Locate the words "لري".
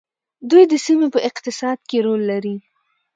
2.31-2.55